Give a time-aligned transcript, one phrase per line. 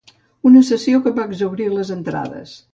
[0.51, 2.61] Una sessió que va exhaurir les entrades.